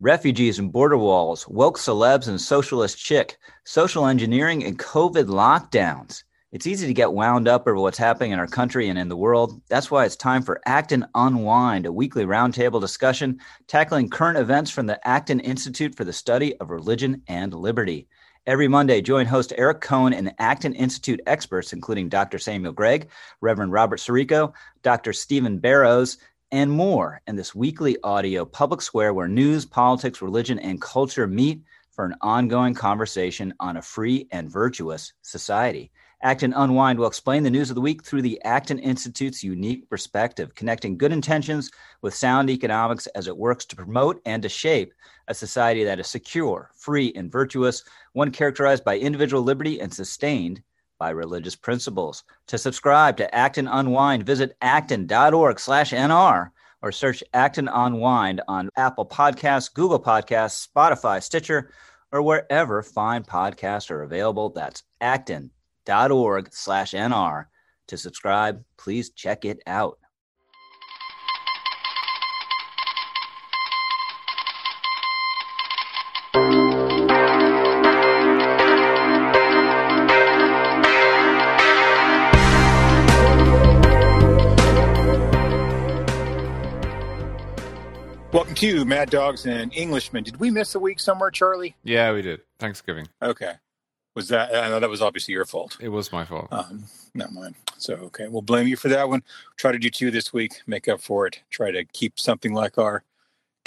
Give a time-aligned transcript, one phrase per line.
[0.00, 6.22] Refugees and border walls, woke celebs and socialist chick, social engineering and COVID lockdowns.
[6.52, 9.16] It's easy to get wound up over what's happening in our country and in the
[9.16, 9.60] world.
[9.68, 14.86] That's why it's time for Acton Unwind, a weekly roundtable discussion tackling current events from
[14.86, 18.06] the Acton Institute for the Study of Religion and Liberty.
[18.46, 22.38] Every Monday, join host Eric Cohen and Acton Institute experts, including Dr.
[22.38, 23.10] Samuel Gregg,
[23.40, 24.52] Reverend Robert Sirico,
[24.84, 25.12] Dr.
[25.12, 26.18] Stephen Barrows,
[26.50, 31.62] and more in this weekly audio public square where news, politics, religion, and culture meet
[31.90, 35.90] for an ongoing conversation on a free and virtuous society.
[36.22, 40.52] Acton Unwind will explain the news of the week through the Acton Institute's unique perspective,
[40.54, 41.70] connecting good intentions
[42.02, 44.92] with sound economics as it works to promote and to shape
[45.28, 50.60] a society that is secure, free, and virtuous, one characterized by individual liberty and sustained
[50.98, 52.24] by religious principles.
[52.48, 56.50] To subscribe to Acton Unwind, visit acton.org slash NR
[56.82, 61.70] or search Acton Unwind on Apple Podcasts, Google Podcasts, Spotify, Stitcher,
[62.12, 64.50] or wherever fine podcasts are available.
[64.50, 67.46] That's acton.org slash NR.
[67.88, 69.98] To subscribe, please check it out.
[88.58, 90.24] To Mad Dogs and Englishmen.
[90.24, 91.76] Did we miss a week somewhere, Charlie?
[91.84, 92.40] Yeah, we did.
[92.58, 93.06] Thanksgiving.
[93.22, 93.52] Okay.
[94.16, 94.52] Was that?
[94.52, 95.76] I know that was obviously your fault.
[95.80, 96.48] It was my fault.
[96.50, 96.82] Um,
[97.14, 97.54] not mine.
[97.76, 99.22] So okay, we'll blame you for that one.
[99.58, 100.60] Try to do two this week.
[100.66, 101.40] Make up for it.
[101.50, 103.04] Try to keep something like our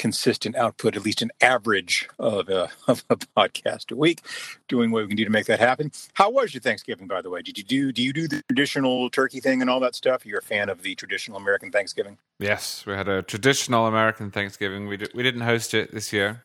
[0.02, 4.22] consistent output, at least an average of a, of a podcast a week,
[4.68, 5.92] doing what we can do to make that happen.
[6.14, 7.44] How was your Thanksgiving, by the way?
[7.44, 10.26] Did you do do you do the traditional turkey thing and all that stuff?
[10.26, 12.18] You're a fan of the traditional American Thanksgiving?
[12.40, 14.88] Yes, we had a traditional American Thanksgiving.
[14.88, 16.44] We did, we didn't host it this year.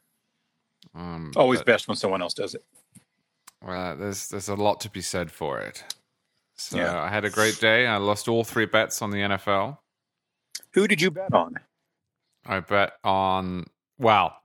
[0.95, 2.63] Um, Always but, best when someone else does it.
[3.65, 5.83] Well, there's there's a lot to be said for it.
[6.57, 7.03] So yeah.
[7.03, 7.87] I had a great day.
[7.87, 9.79] I lost all three bets on the NFL.
[10.73, 11.57] Who did you bet on?
[12.47, 13.67] I bet on
[13.99, 14.37] well,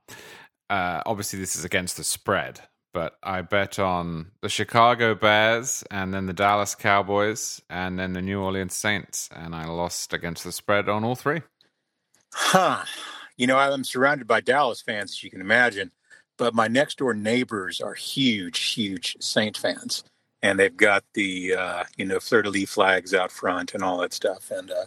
[0.70, 2.60] uh, obviously this is against the spread,
[2.94, 8.22] but I bet on the Chicago Bears and then the Dallas Cowboys and then the
[8.22, 11.42] New Orleans Saints, and I lost against the spread on all three.
[12.32, 12.84] Huh.
[13.36, 15.90] You know, I'm surrounded by Dallas fans, as you can imagine,
[16.38, 20.04] but my next door neighbors are huge, huge Saint fans,
[20.42, 23.98] and they've got the uh, you know fleur de lis flags out front and all
[23.98, 24.86] that stuff, and uh,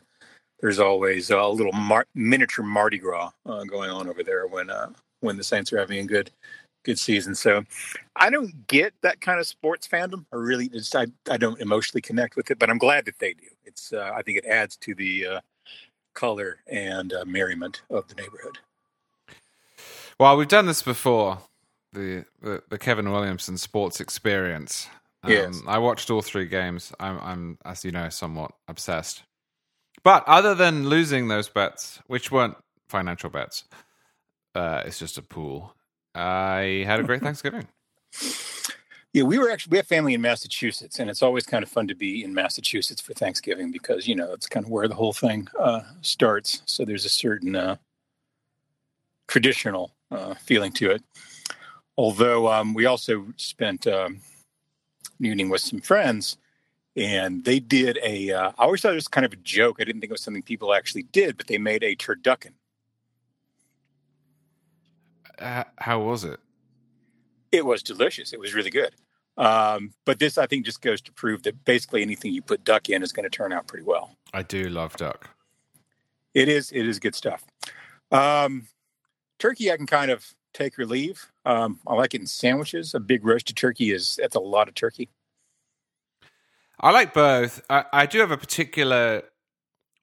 [0.60, 4.90] there's always a little mar- miniature Mardi Gras uh, going on over there when uh,
[5.20, 6.32] when the Saints are having a good
[6.84, 7.36] good season.
[7.36, 7.64] So
[8.16, 10.26] I don't get that kind of sports fandom.
[10.32, 13.34] I really just I, I don't emotionally connect with it, but I'm glad that they
[13.34, 13.48] do.
[13.66, 15.42] It's uh, I think it adds to the uh,
[16.14, 18.58] color and uh, merriment of the neighborhood.
[20.20, 21.40] Well, we've done this before.
[21.92, 24.88] The, the, the Kevin Williamson sports experience.
[25.24, 25.62] Um, yes.
[25.66, 26.92] I watched all three games.
[27.00, 29.24] I'm, I'm, as you know, somewhat obsessed.
[30.06, 32.56] But other than losing those bets, which weren't
[32.88, 33.64] financial bets,
[34.54, 35.76] uh, it's just a pool.
[36.14, 37.68] I had a great Thanksgiving.
[39.14, 41.88] Yeah, we were actually we have family in Massachusetts, and it's always kind of fun
[41.88, 45.12] to be in Massachusetts for Thanksgiving because you know it's kind of where the whole
[45.12, 46.62] thing uh, starts.
[46.68, 47.78] So there's a certain uh,
[49.28, 51.04] traditional uh, feeling to it.
[51.98, 54.20] Although um, we also spent um,
[55.20, 56.38] nooning with some friends
[56.96, 58.32] and they did a.
[58.32, 59.78] Uh, I always thought it was kind of a joke.
[59.80, 62.54] I didn't think it was something people actually did, but they made a turducken.
[65.40, 66.40] Uh, how was it?
[67.52, 68.34] It was delicious.
[68.34, 68.96] It was really good.
[69.38, 72.90] Um, but this, I think, just goes to prove that basically anything you put duck
[72.90, 74.16] in is going to turn out pretty well.
[74.34, 75.30] I do love duck.
[76.34, 76.72] It is.
[76.72, 77.44] It is good stuff.
[78.12, 78.68] Um,
[79.40, 81.32] turkey, I can kind of take or leave.
[81.44, 82.94] Um, I like it in sandwiches.
[82.94, 85.10] A big roasted turkey is that's a lot of turkey.
[86.80, 87.62] I like both.
[87.70, 89.24] I, I do have a particular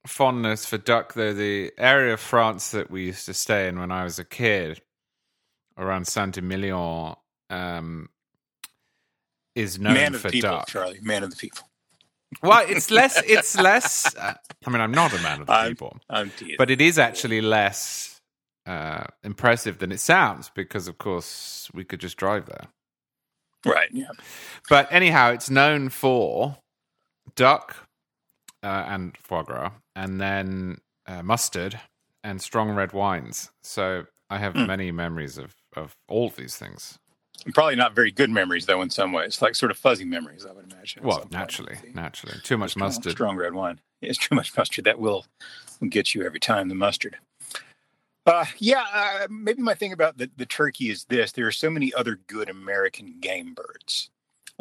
[0.06, 1.32] fondness for duck, though.
[1.32, 4.80] The area of France that we used to stay in when I was a kid,
[5.76, 7.14] around Saint Emilion,
[7.50, 8.08] um,
[9.54, 10.68] is known Man for people, duck.
[10.68, 11.68] Charlie, man of the people.
[12.42, 13.22] Well, it's less.
[13.26, 14.14] It's less.
[14.16, 14.34] Uh,
[14.66, 17.40] I mean, I'm not a man of the I'm, people, I'm but it is actually
[17.40, 18.20] less
[18.66, 22.68] uh, impressive than it sounds because, of course, we could just drive there.
[23.64, 23.88] Right.
[23.92, 24.06] Yeah.
[24.68, 26.56] But anyhow, it's known for
[27.34, 27.88] duck
[28.62, 31.80] uh, and foie gras, and then uh, mustard
[32.22, 33.50] and strong red wines.
[33.62, 34.66] So I have mm.
[34.66, 36.98] many memories of of all of these things.
[37.54, 38.82] Probably not very good memories, though.
[38.82, 41.02] In some ways, like sort of fuzzy memories, I would imagine.
[41.02, 43.12] Well, naturally, naturally, too much strong, mustard.
[43.12, 43.80] Strong red wine.
[44.00, 44.84] It's too much mustard.
[44.84, 45.26] That will,
[45.80, 46.68] will get you every time.
[46.68, 47.16] The mustard.
[48.24, 51.68] Uh, yeah, uh, maybe my thing about the, the turkey is this: there are so
[51.68, 54.10] many other good American game birds.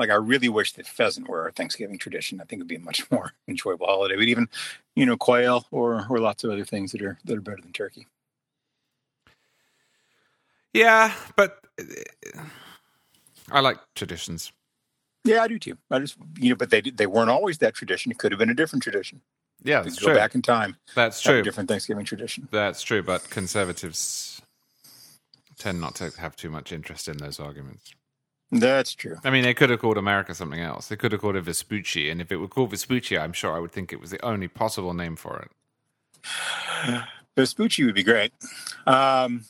[0.01, 2.41] Like I really wish that pheasant were our Thanksgiving tradition.
[2.41, 4.15] I think it'd be a much more enjoyable holiday.
[4.15, 4.49] But even,
[4.95, 7.71] you know, quail or or lots of other things that are that are better than
[7.71, 8.07] turkey.
[10.73, 11.63] Yeah, but
[13.51, 14.51] I like traditions.
[15.23, 15.77] Yeah, I do too.
[15.91, 18.11] I just you know, but they they weren't always that tradition.
[18.11, 19.21] It could have been a different tradition.
[19.63, 20.15] Yeah, that's go true.
[20.15, 20.77] back in time.
[20.95, 21.43] That's true.
[21.43, 22.47] different Thanksgiving tradition.
[22.49, 24.41] That's true, but conservatives
[25.59, 27.93] tend not to have too much interest in those arguments.
[28.51, 29.17] That's true.
[29.23, 30.89] I mean, they could have called America something else.
[30.89, 33.59] They could have called it Vespucci, and if it were called Vespucci, I'm sure I
[33.59, 37.01] would think it was the only possible name for it.
[37.37, 38.33] Vespucci would be great.
[38.85, 39.45] Um,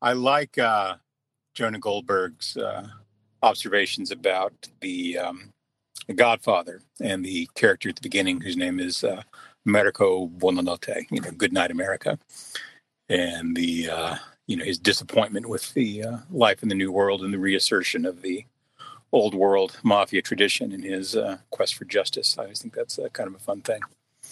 [0.00, 0.96] I like uh,
[1.54, 2.86] Jonah Goldberg's uh,
[3.42, 5.52] observations about the um,
[6.06, 9.22] the Godfather and the character at the beginning, whose name is uh,
[9.66, 12.18] Americo Buonanotte, you know, Good Night America,
[13.08, 17.22] and the uh, you know his disappointment with the uh, life in the new world
[17.22, 18.46] and the reassertion of the
[19.12, 22.36] old world mafia tradition in his uh, quest for justice.
[22.38, 23.80] I always think that's kind of a fun thing.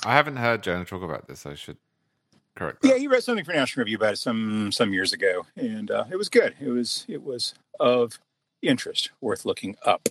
[0.05, 1.47] I haven't heard Jonah talk about this.
[1.47, 1.77] I should
[2.57, 2.83] correct.
[2.83, 2.89] That.
[2.89, 6.05] Yeah, he wrote something for National Review about it some some years ago, and uh,
[6.11, 6.55] it was good.
[6.61, 8.19] It was it was of
[8.63, 10.09] interest, worth looking up.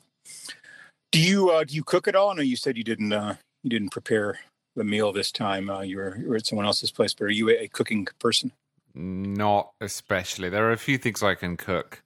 [1.11, 2.31] Do you uh, do you cook at all?
[2.31, 4.39] I know you said you didn't uh, you didn't prepare
[4.75, 5.69] the meal this time.
[5.69, 8.07] Uh, you, were, you were at someone else's place, but are you a, a cooking
[8.19, 8.51] person?
[8.95, 10.49] Not especially.
[10.49, 12.03] There are a few things I can cook.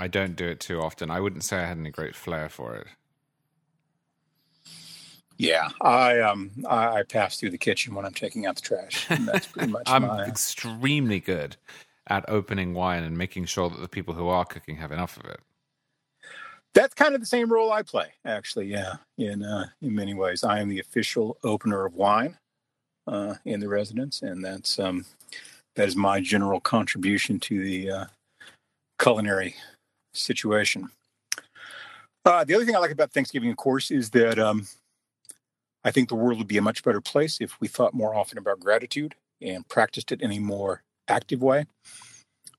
[0.00, 1.10] I don't do it too often.
[1.10, 2.86] I wouldn't say I had any great flair for it.
[5.38, 9.06] Yeah, I um I, I pass through the kitchen when I'm taking out the trash.
[9.08, 9.84] that's pretty much.
[9.86, 10.24] I'm my...
[10.24, 11.56] extremely good
[12.06, 15.26] at opening wine and making sure that the people who are cooking have enough of
[15.26, 15.40] it
[16.76, 18.66] that's kind of the same role I play, actually.
[18.66, 22.36] Yeah, in uh, in many ways, I am the official opener of wine
[23.06, 25.06] uh, in the residence, and that's um,
[25.76, 28.04] that is my general contribution to the uh,
[28.98, 29.54] culinary
[30.14, 30.90] situation.
[32.24, 34.66] Uh, the other thing I like about Thanksgiving, of course, is that um,
[35.84, 38.38] I think the world would be a much better place if we thought more often
[38.38, 41.66] about gratitude and practiced it in a more active way.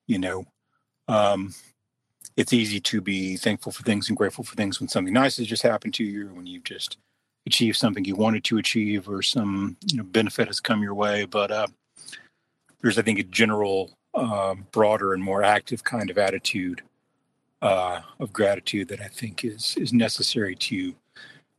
[0.08, 0.46] You know,
[1.10, 1.54] um,
[2.38, 5.48] it's easy to be thankful for things and grateful for things when something nice has
[5.48, 6.98] just happened to you, or when you've just
[7.46, 11.26] achieved something you wanted to achieve, or some you know benefit has come your way.
[11.26, 11.68] But uh,
[12.82, 16.82] there's, I think, a general, uh, broader and more active kind of attitude
[17.62, 20.96] uh, of gratitude that I think is is necessary to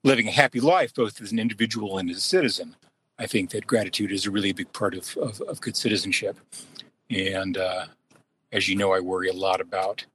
[0.05, 2.77] living a happy life, both as an individual and as a citizen.
[3.19, 6.37] I think that gratitude is a really big part of of, of good citizenship,
[7.11, 7.87] and uh,
[8.53, 10.07] as you know, I worry a lot about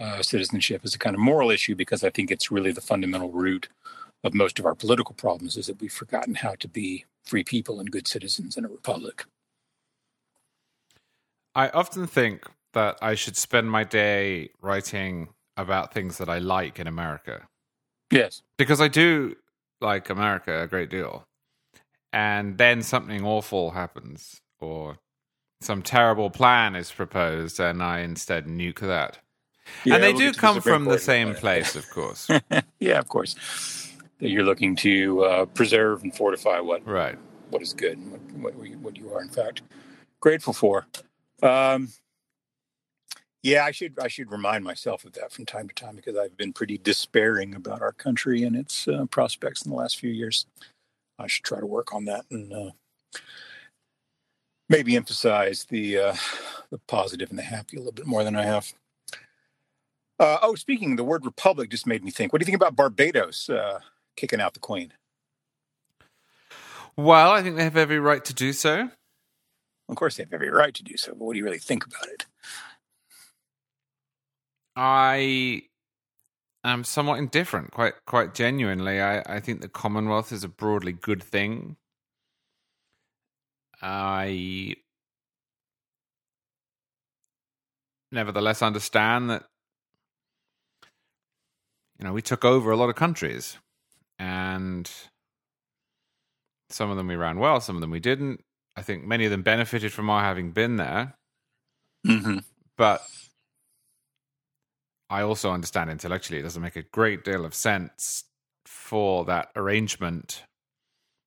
[0.00, 3.30] uh, citizenship as a kind of moral issue because I think it's really the fundamental
[3.30, 3.68] root
[4.24, 7.80] of most of our political problems is that we've forgotten how to be free people
[7.80, 9.24] and good citizens in a republic.
[11.54, 16.78] I often think that I should spend my day writing about things that I like
[16.78, 17.48] in America.
[18.10, 18.42] Yes.
[18.56, 19.36] Because I do
[19.80, 21.26] like America a great deal.
[22.12, 24.98] And then something awful happens or
[25.60, 29.18] some terrible plan is proposed and I instead nuke that.
[29.84, 32.28] Yeah, and they we'll do come from the same place, of course.
[32.80, 33.36] yeah, of course.
[34.18, 37.16] That you're looking to uh, preserve and fortify what right
[37.50, 39.62] what is good and what, what, what you are in fact
[40.20, 40.86] grateful for.
[41.42, 41.88] Um,
[43.42, 46.36] yeah, I should I should remind myself of that from time to time because I've
[46.36, 50.46] been pretty despairing about our country and its uh, prospects in the last few years.
[51.18, 52.70] I should try to work on that and uh,
[54.68, 56.16] maybe emphasize the uh,
[56.70, 58.72] the positive and the happy a little bit more than I have.
[60.18, 62.32] Uh, oh, speaking, the word republic just made me think.
[62.32, 63.80] What do you think about Barbados uh,
[64.16, 64.92] kicking out the Queen?
[66.94, 68.90] Well, I think they have every right to do so.
[69.90, 71.84] Of course, they have every right to do so, but what do you really think
[71.84, 72.26] about it?
[74.76, 75.62] I
[76.64, 79.00] am somewhat indifferent, quite quite genuinely.
[79.00, 81.76] I, I think the Commonwealth is a broadly good thing.
[83.82, 84.76] I
[88.12, 89.44] nevertheless understand that
[91.98, 93.58] you know, we took over a lot of countries
[94.18, 94.90] and
[96.70, 98.42] some of them we ran well, some of them we didn't.
[98.80, 101.14] I think many of them benefited from our having been there.
[102.06, 102.38] Mm-hmm.
[102.78, 103.02] But
[105.10, 108.24] I also understand intellectually it doesn't make a great deal of sense
[108.64, 110.44] for that arrangement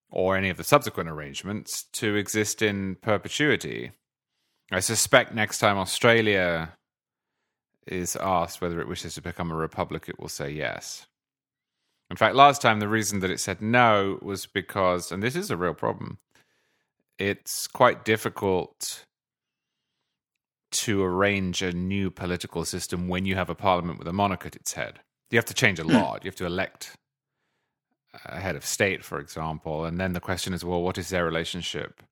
[0.10, 3.92] or any of the subsequent arrangements to exist in perpetuity.
[4.72, 6.74] I suspect next time Australia
[7.86, 11.06] is asked whether it wishes to become a republic, it will say yes.
[12.10, 15.52] In fact, last time the reason that it said no was because, and this is
[15.52, 16.18] a real problem,
[17.18, 19.06] it's quite difficult
[20.72, 24.56] to arrange a new political system when you have a parliament with a monarch at
[24.56, 25.00] its head.
[25.30, 25.94] You have to change a hmm.
[25.94, 26.16] law.
[26.22, 26.96] You have to elect
[28.26, 31.26] a head of state, for example, and then the question is, well, what is their
[31.26, 32.04] relationship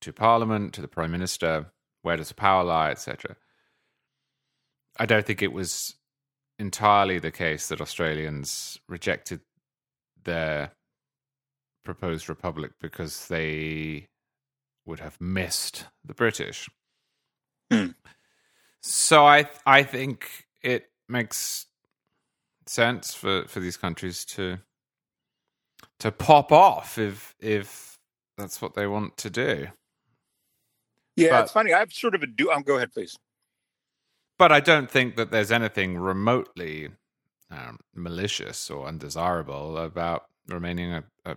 [0.00, 1.66] to parliament, to the prime minister?
[2.02, 3.36] Where does the power lie, etc.
[4.98, 5.94] I don't think it was
[6.58, 9.40] entirely the case that Australians rejected
[10.24, 10.72] their
[11.84, 14.06] proposed republic because they
[14.84, 16.68] would have missed the British.
[17.70, 17.88] Hmm.
[18.80, 21.66] So I I think it makes
[22.66, 24.58] sense for, for these countries to
[26.00, 27.98] to pop off if if
[28.36, 29.68] that's what they want to do.
[31.16, 31.72] Yeah, but, it's funny.
[31.72, 32.50] I've sort of a do.
[32.50, 33.16] Um, go ahead, please.
[34.38, 36.88] But I don't think that there's anything remotely
[37.50, 41.36] um, malicious or undesirable about remaining a, a,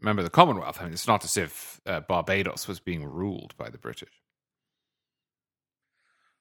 [0.00, 0.78] member of the Commonwealth.
[0.80, 4.22] I mean, it's not as if uh, Barbados was being ruled by the British.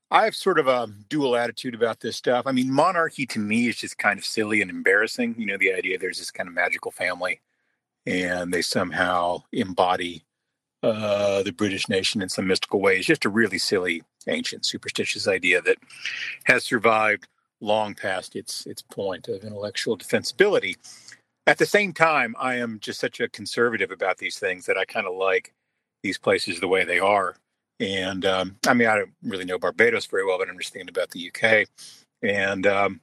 [0.10, 2.48] I have sort of a dual attitude about this stuff.
[2.48, 5.36] I mean, monarchy to me is just kind of silly and embarrassing.
[5.38, 7.42] You know, the idea there's this kind of magical family
[8.06, 10.24] and they somehow embody
[10.82, 12.98] uh, the British nation in some mystical way.
[12.98, 15.78] It's just a really silly, ancient, superstitious idea that
[16.46, 17.28] has survived
[17.60, 20.76] long past its its point of intellectual defensibility.
[21.48, 24.84] At the same time, I am just such a conservative about these things that I
[24.84, 25.54] kind of like
[26.04, 27.38] these places the way they are.
[27.80, 31.12] And um, I mean, I don't really know Barbados very well, but I understand about
[31.12, 31.68] the UK.
[32.22, 33.00] And um,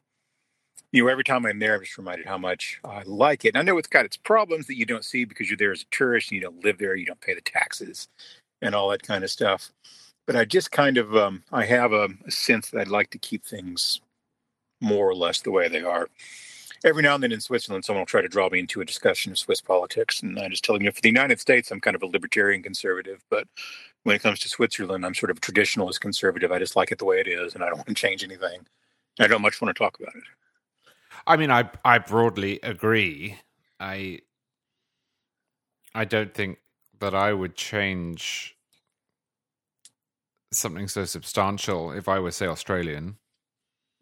[0.92, 3.54] you know, every time I'm there, I'm just reminded how much I like it.
[3.54, 5.82] And I know it's got its problems that you don't see because you're there as
[5.82, 8.08] a tourist and you don't live there, you don't pay the taxes
[8.60, 9.70] and all that kind of stuff.
[10.26, 13.18] But I just kind of, um, I have a, a sense that I'd like to
[13.18, 14.02] keep things
[14.82, 16.08] more or less the way they are.
[16.84, 19.32] Every now and then in Switzerland, someone will try to draw me into a discussion
[19.32, 20.22] of Swiss politics.
[20.22, 22.06] And I just tell them, you know, for the United States, I'm kind of a
[22.06, 23.24] libertarian conservative.
[23.30, 23.48] But
[24.02, 26.52] when it comes to Switzerland, I'm sort of a traditionalist conservative.
[26.52, 28.66] I just like it the way it is and I don't want to change anything.
[29.18, 30.24] I don't much want to talk about it.
[31.26, 33.38] I mean, I I broadly agree.
[33.80, 34.20] I
[35.94, 36.58] I don't think
[36.98, 38.56] that I would change
[40.52, 43.16] something so substantial if I were, say, Australian.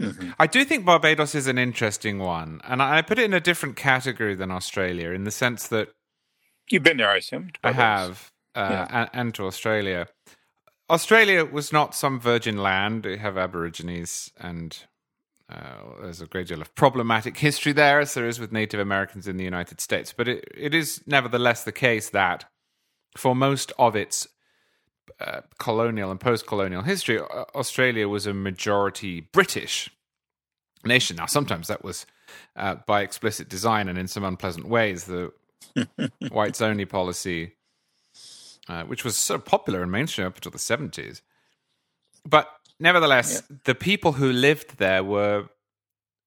[0.01, 0.31] Mm-hmm.
[0.39, 3.77] I do think Barbados is an interesting one, and I put it in a different
[3.77, 5.91] category than Australia in the sense that
[6.71, 7.51] you've been there, I assume.
[7.63, 8.87] I have, uh, yeah.
[8.91, 10.09] and, and, to Australia.
[10.91, 14.85] Australia was not some virgin land; they have Aborigines and
[15.53, 19.29] uh, there's a great deal of problematic history there, as there is with Native Americans
[19.29, 20.13] in the United States.
[20.17, 22.45] But it, it is nevertheless the case that
[23.17, 24.27] for most of its
[25.21, 29.91] uh, colonial and post colonial history, Australia was a majority British
[30.85, 31.17] nation.
[31.17, 32.07] Now, sometimes that was
[32.57, 35.05] uh, by explicit design and in some unpleasant ways.
[35.05, 35.33] The
[36.31, 37.53] whites only policy,
[38.69, 41.23] uh, which was so popular in mainstream up until the 70s.
[42.29, 43.57] But nevertheless, yeah.
[43.65, 45.49] the people who lived there were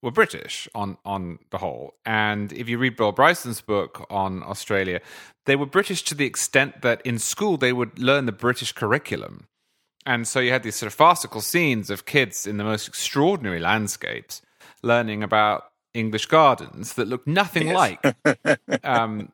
[0.02, 1.96] were British on on the whole.
[2.06, 5.02] And if you read Bill Bryson's book on Australia,
[5.46, 9.48] they were British to the extent that in school they would learn the British curriculum.
[10.06, 13.60] And so you had these sort of farcical scenes of kids in the most extraordinary
[13.60, 14.42] landscapes
[14.84, 17.76] learning about English gardens that looked nothing yes.
[17.76, 19.32] like um,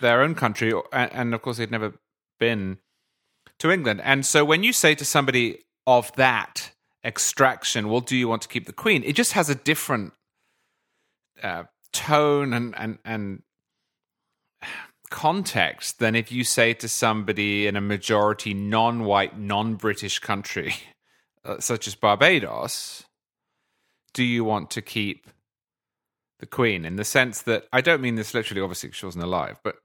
[0.00, 0.72] their own country.
[0.92, 1.92] And, and of course, they'd never
[2.40, 2.78] been
[3.58, 4.00] to England.
[4.02, 6.72] And so when you say to somebody, of that
[7.04, 9.02] extraction, well, do you want to keep the queen?
[9.04, 10.12] It just has a different
[11.42, 13.42] uh, tone and and and
[15.10, 20.74] context than if you say to somebody in a majority non-white, non-British country
[21.44, 23.04] uh, such as Barbados,
[24.12, 25.28] do you want to keep
[26.40, 26.84] the queen?
[26.84, 29.76] In the sense that I don't mean this literally, obviously, she wasn't alive, but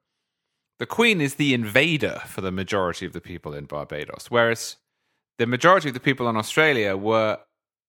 [0.79, 4.77] the queen is the invader for the majority of the people in Barbados, whereas
[5.39, 7.39] the majority of the people in Australia were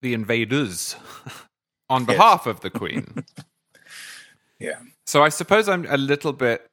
[0.01, 0.97] the invaders
[1.91, 2.55] on behalf yes.
[2.55, 3.25] of the Queen.
[4.59, 4.79] yeah.
[5.05, 6.67] So I suppose I'm a little bit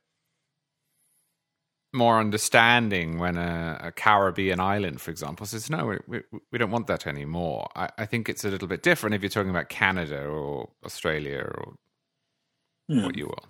[1.93, 6.69] more understanding when a, a Caribbean island, for example, says, no, we, we, we don't
[6.69, 7.67] want that anymore.
[7.75, 11.39] I, I, think it's a little bit different if you're talking about Canada or Australia
[11.39, 11.73] or
[12.87, 13.03] hmm.
[13.03, 13.45] what you will.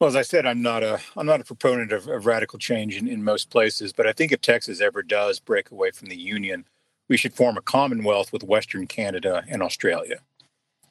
[0.00, 2.96] Well, as I said, I'm not a I'm not a proponent of, of radical change
[2.96, 6.16] in, in most places, but I think if Texas ever does break away from the
[6.16, 6.64] Union,
[7.08, 10.18] we should form a commonwealth with Western Canada and Australia.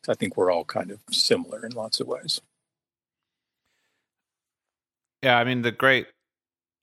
[0.08, 2.42] I think we're all kind of similar in lots of ways.
[5.22, 6.08] Yeah, I mean the great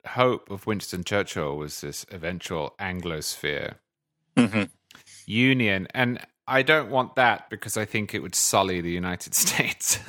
[0.06, 3.74] hope of Winston Churchill was this eventual Anglosphere
[4.36, 4.64] mm-hmm.
[5.26, 9.98] union, and I don't want that because I think it would sully the United States.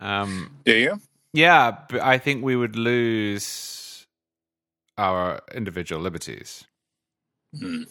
[0.00, 1.00] Um, Do you?
[1.32, 4.06] Yeah, but I think we would lose
[4.96, 6.64] our individual liberties.
[7.58, 7.84] Hmm.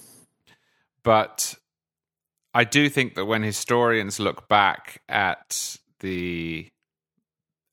[1.03, 1.55] but
[2.53, 6.67] I do think that when historians look back at the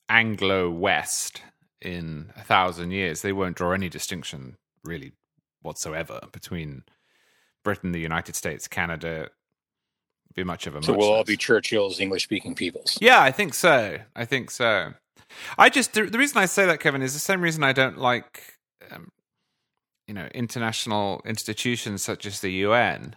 [0.08, 1.42] Anglo West
[1.82, 5.12] in a thousand years, they won't draw any distinction really
[5.62, 6.84] whatsoever between
[7.64, 9.28] Britain, the United States, Canada.
[10.34, 12.98] Be much of a so we'll all be Churchill's English speaking peoples.
[13.00, 13.98] Yeah, I think so.
[14.16, 14.94] I think so.
[15.58, 17.98] I just the, the, reason I say that, Kevin, is the same reason I don't
[17.98, 18.42] like,
[18.90, 19.10] um,
[20.06, 23.16] you know, international institutions such as the UN.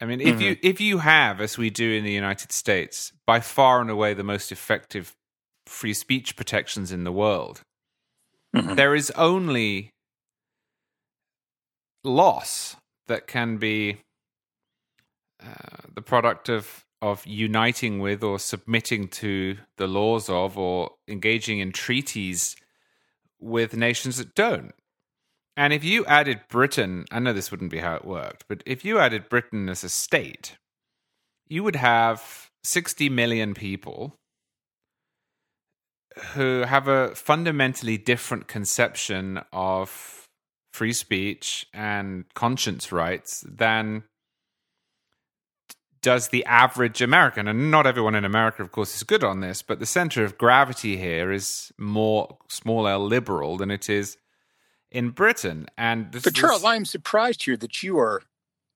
[0.00, 0.42] I mean, if mm-hmm.
[0.42, 4.14] you if you have, as we do in the United States, by far and away
[4.14, 5.14] the most effective
[5.66, 7.62] free speech protections in the world,
[8.54, 8.74] mm-hmm.
[8.74, 9.90] there is only
[12.04, 12.76] loss
[13.08, 13.98] that can be
[15.42, 21.58] uh, the product of of uniting with or submitting to the laws of or engaging
[21.58, 22.56] in treaties
[23.38, 24.74] with nations that don't.
[25.56, 28.84] And if you added Britain, I know this wouldn't be how it worked, but if
[28.84, 30.56] you added Britain as a state,
[31.48, 34.18] you would have 60 million people
[36.34, 40.28] who have a fundamentally different conception of
[40.72, 44.04] free speech and conscience rights than
[46.06, 47.48] does the average American.
[47.48, 50.38] And not everyone in America, of course, is good on this, but the center of
[50.38, 54.16] gravity here is more small L liberal than it is
[54.88, 55.66] in Britain.
[55.76, 56.70] And this, but Charles, this...
[56.70, 58.22] I'm surprised here that you are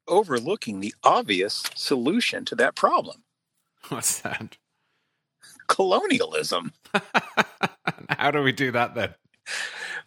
[0.08, 3.22] overlooking the obvious solution to that problem.
[3.90, 4.56] What's that?
[5.68, 6.72] Colonialism.
[8.08, 9.14] How do we do that then?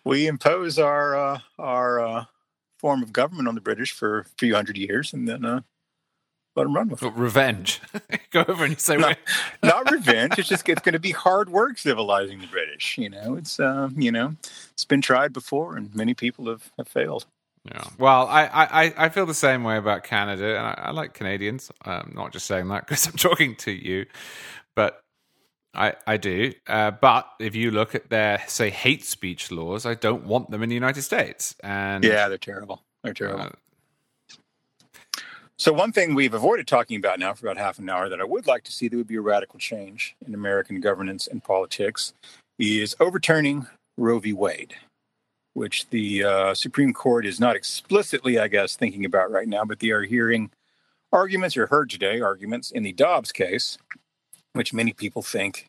[0.04, 2.26] We impose our uh, our uh,
[2.80, 5.62] form of government on the British for a few hundred years, and then uh,
[6.56, 7.14] let them run with it.
[7.14, 7.82] Revenge.
[8.32, 9.18] Go over and you say, not,
[9.64, 10.38] not revenge.
[10.38, 12.98] It's just it's going to be hard work civilizing the British.
[12.98, 14.36] You know, it's uh, you know,
[14.72, 17.26] it's been tried before, and many people have, have failed.
[17.66, 17.84] Yeah.
[17.98, 21.72] Well, I, I, I feel the same way about Canada, and I, I like Canadians.
[21.84, 24.06] I'm not just saying that because I'm talking to you,
[24.76, 25.02] but
[25.74, 26.54] I, I do.
[26.68, 30.62] Uh, but if you look at their, say, hate speech laws, I don't want them
[30.62, 31.56] in the United States.
[31.64, 32.84] And yeah, they're terrible.
[33.02, 33.46] They're terrible.
[33.46, 33.50] Uh,
[35.64, 38.26] so one thing we've avoided talking about now for about half an hour that I
[38.26, 42.12] would like to see that would be a radical change in American governance and politics
[42.60, 44.34] is overturning Roe v.
[44.34, 44.74] Wade,
[45.54, 49.80] which the uh, Supreme Court is not explicitly, I guess, thinking about right now, but
[49.80, 50.52] they are hearing
[51.14, 53.78] arguments or heard today arguments in the Dobbs case,
[54.52, 55.68] which many people think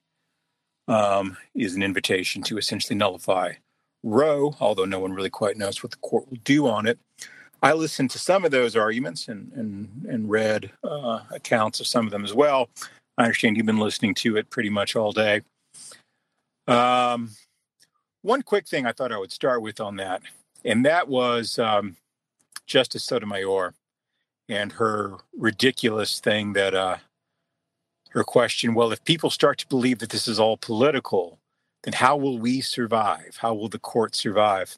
[0.89, 3.53] um, is an invitation to essentially nullify
[4.03, 6.99] Roe, although no one really quite knows what the court will do on it.
[7.65, 12.05] I listened to some of those arguments and and and read uh, accounts of some
[12.05, 12.69] of them as well.
[13.17, 15.41] I understand you've been listening to it pretty much all day.
[16.69, 17.31] Um,
[18.21, 20.21] one quick thing I thought I would start with on that,
[20.63, 21.97] and that was um,
[22.67, 23.73] Justice Sotomayor
[24.47, 26.99] and her ridiculous thing that uh,
[28.11, 28.75] her question.
[28.75, 31.39] Well, if people start to believe that this is all political,
[31.85, 33.39] then how will we survive?
[33.41, 34.77] How will the court survive?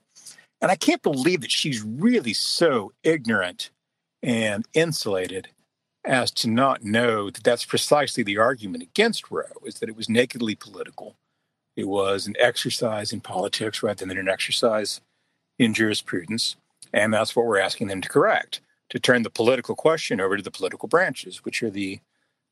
[0.61, 3.71] And I can't believe that she's really so ignorant
[4.23, 5.49] and insulated
[6.05, 10.09] as to not know that that's precisely the argument against Roe is that it was
[10.09, 11.17] nakedly political.
[11.75, 15.01] It was an exercise in politics rather than an exercise
[15.59, 16.57] in jurisprudence.
[16.93, 20.43] And that's what we're asking them to correct to turn the political question over to
[20.43, 22.01] the political branches, which are the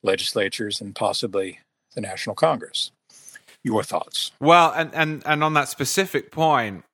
[0.02, 1.60] legislatures and possibly
[1.94, 2.90] the National Congress.
[3.62, 4.32] Your thoughts?
[4.40, 6.84] Well, and, and, and on that specific point,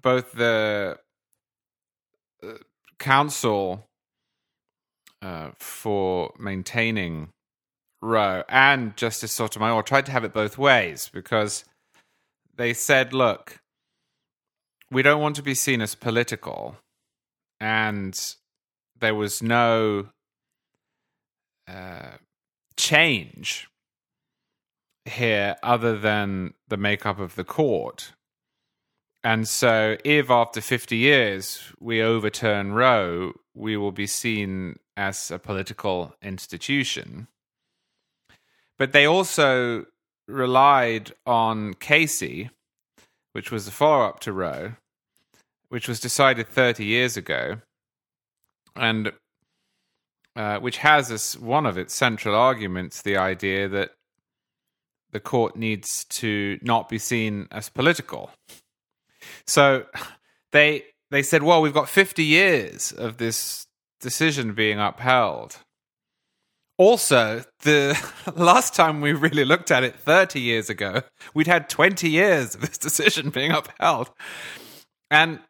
[0.00, 0.98] both the
[2.42, 2.48] uh,
[2.98, 3.86] counsel
[5.20, 7.28] uh, for maintaining
[8.00, 11.64] Roe and Justice Sotomayor tried to have it both ways because
[12.56, 13.60] they said, look,
[14.90, 16.76] we don't want to be seen as political.
[17.60, 18.18] And
[18.98, 20.08] there was no
[21.68, 22.16] uh,
[22.76, 23.68] change
[25.04, 28.12] here other than the makeup of the court.
[29.24, 35.38] And so, if after 50 years we overturn Roe, we will be seen as a
[35.38, 37.28] political institution.
[38.78, 39.86] But they also
[40.26, 42.50] relied on Casey,
[43.32, 44.72] which was the follow up to Roe,
[45.68, 47.58] which was decided 30 years ago,
[48.74, 49.12] and
[50.34, 53.92] uh, which has as one of its central arguments the idea that
[55.12, 58.30] the court needs to not be seen as political.
[59.46, 59.86] So
[60.52, 63.66] they they said, well, we've got 50 years of this
[64.00, 65.58] decision being upheld.
[66.78, 67.96] Also, the
[68.34, 71.02] last time we really looked at it 30 years ago,
[71.34, 74.10] we'd had 20 years of this decision being upheld.
[75.10, 75.40] And,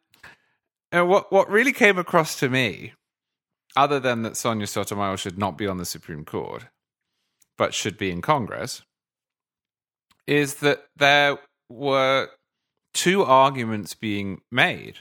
[0.91, 2.93] and what what really came across to me
[3.77, 6.67] other than that Sonia Sotomayor should not be on the Supreme Court,
[7.57, 8.83] but should be in Congress,
[10.27, 11.39] is that there
[11.71, 12.29] were
[12.95, 14.99] two arguments being made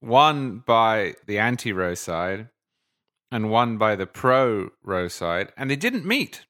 [0.00, 2.48] one by the anti Roe side
[3.30, 6.46] and one by the pro Roe side, and they didn't meet.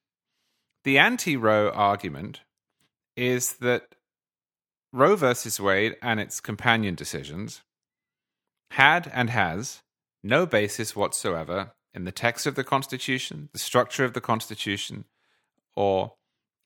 [0.85, 2.43] The anti Roe argument
[3.17, 3.95] is that
[4.93, 7.63] Roe versus Wade and its companion decisions
[8.73, 9.83] had and has
[10.23, 15.05] no basis whatsoever in the text of the Constitution, the structure of the Constitution,
[15.75, 16.15] or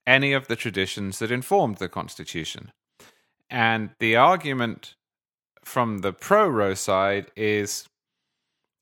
[0.06, 2.72] any of the traditions that informed the Constitution.
[3.52, 4.94] And the argument
[5.62, 7.86] from the pro Roe side is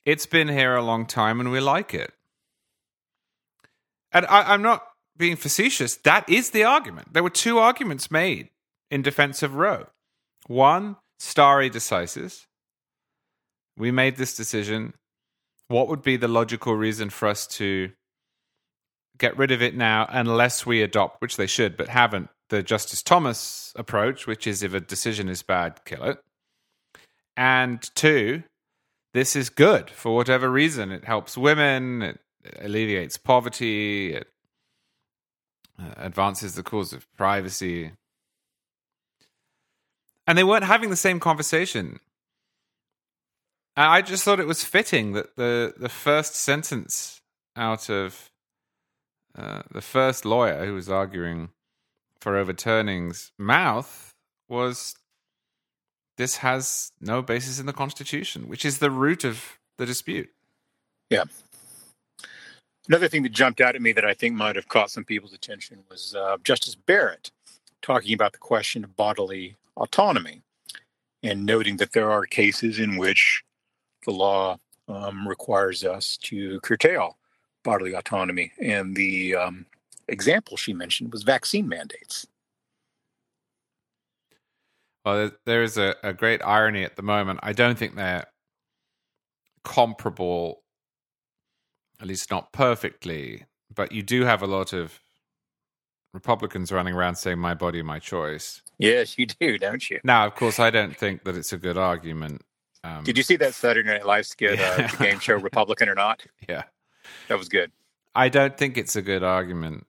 [0.07, 2.13] it's been here a long time and we like it.
[4.13, 5.97] And I, am not being facetious.
[5.97, 7.13] That is the argument.
[7.13, 8.51] There were two arguments made
[8.93, 9.89] in defense of Roe.
[10.47, 12.47] One, stare decisis.
[13.77, 14.95] We made this decision.
[15.67, 17.91] What would be the logical reason for us to
[19.19, 23.03] get rid of it now unless we adopt, which they should, but haven't, the Justice
[23.03, 26.19] Thomas approach, which is if a decision is bad, kill it.
[27.37, 28.43] And two,
[29.15, 30.93] this is good for whatever reason.
[30.93, 32.21] It helps women, it
[32.61, 34.27] alleviates poverty, it
[35.81, 37.93] uh, advances the cause of privacy.
[40.27, 41.99] And they weren't having the same conversation.
[43.77, 47.23] I just thought it was fitting that the, the first sentence
[47.57, 48.31] out of
[49.37, 51.51] uh, the first lawyer who was arguing
[52.21, 54.15] for overturning's mouth
[54.49, 54.95] was
[56.17, 60.29] this has no basis in the Constitution, which is the root of the dispute.
[61.09, 61.25] Yeah.
[62.89, 65.33] Another thing that jumped out at me that I think might have caught some people's
[65.33, 67.31] attention was uh, Justice Barrett
[67.83, 70.43] talking about the question of bodily autonomy
[71.23, 73.43] and noting that there are cases in which
[74.05, 77.17] the law um, requires us to curtail
[77.63, 78.53] bodily autonomy.
[78.61, 79.67] And the um,
[80.11, 82.27] example she mentioned was vaccine mandates.
[85.05, 87.41] Well, there is a, a great irony at the moment.
[87.43, 88.27] I don't think they're
[89.65, 90.63] comparable,
[92.01, 95.01] at least not perfectly, but you do have a lot of
[96.13, 100.01] Republicans running around saying "my body, my choice." Yes, you do, don't you?
[100.05, 102.43] Now, of course, I don't think that it's a good argument.
[102.83, 104.77] Um, Did you see that Saturday Night Live skit, yeah.
[104.79, 106.25] uh, the game show "Republican or Not"?
[106.49, 106.65] Yeah,
[107.29, 107.73] that was good.
[108.15, 109.87] I don't think it's a good argument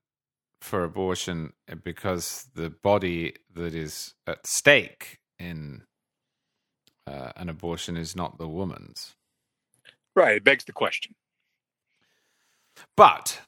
[0.61, 5.83] for abortion because the body that is at stake in
[7.07, 9.15] uh, an abortion is not the woman's.
[10.15, 10.37] Right.
[10.37, 11.15] It begs the question.
[12.95, 13.41] But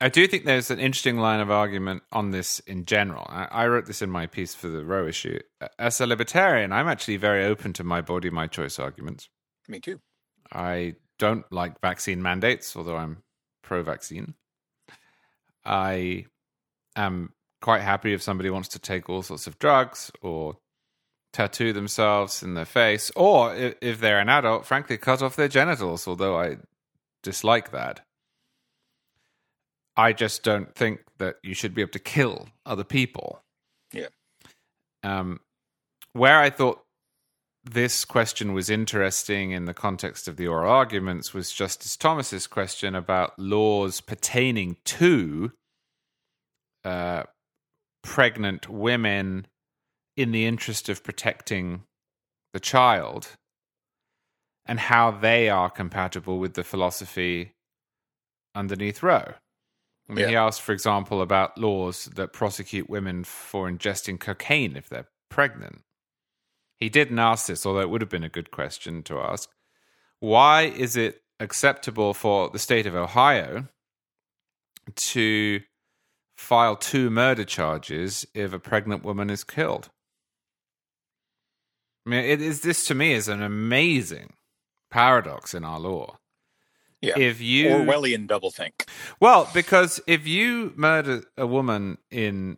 [0.00, 3.26] I do think there's an interesting line of argument on this in general.
[3.28, 5.40] I, I, wrote this in my piece for the Roe issue.
[5.78, 9.28] As a libertarian, I'm actually very open to my body, my choice arguments.
[9.66, 10.00] Me too.
[10.52, 13.22] I don't like vaccine mandates, although I'm
[13.62, 14.34] pro vaccine.
[15.68, 16.24] I
[16.96, 20.56] am quite happy if somebody wants to take all sorts of drugs or
[21.32, 26.08] tattoo themselves in their face, or if they're an adult, frankly, cut off their genitals,
[26.08, 26.56] although I
[27.22, 28.00] dislike that.
[29.94, 33.42] I just don't think that you should be able to kill other people.
[33.92, 34.08] Yeah.
[35.02, 35.40] Um,
[36.12, 36.80] where I thought
[37.70, 42.94] this question was interesting in the context of the oral arguments was Justice Thomas's question
[42.94, 45.52] about laws pertaining to
[46.84, 47.24] uh,
[48.02, 49.46] pregnant women
[50.16, 51.82] in the interest of protecting
[52.52, 53.36] the child
[54.64, 57.52] and how they are compatible with the philosophy
[58.54, 59.34] underneath Roe.
[60.08, 60.28] I mean, yeah.
[60.28, 65.82] he asked, for example, about laws that prosecute women for ingesting cocaine if they're pregnant.
[66.78, 69.50] He didn't ask this, although it would have been a good question to ask.
[70.20, 73.68] Why is it acceptable for the state of Ohio
[74.94, 75.60] to
[76.36, 79.90] file two murder charges if a pregnant woman is killed?
[82.06, 84.32] I mean, it is this to me is an amazing
[84.90, 86.18] paradox in our law.
[87.00, 87.18] Yeah.
[87.18, 88.88] If you Orwellian doublethink.
[89.20, 92.56] Well, because if you murder a woman in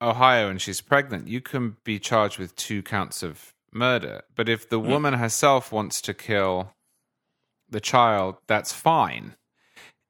[0.00, 4.22] Ohio and she's pregnant, you can be charged with two counts of murder.
[4.34, 4.86] But if the mm.
[4.86, 6.72] woman herself wants to kill
[7.68, 9.36] the child, that's fine.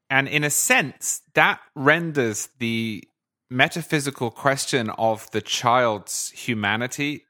[0.09, 3.05] And in a sense, that renders the
[3.49, 7.27] metaphysical question of the child's humanity